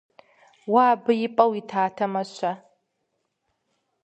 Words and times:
Уэ 0.71 0.81
абы 0.91 1.11
и 1.25 1.27
пӀэ 1.35 1.45
уитатэмэ-щэ? 1.49 2.51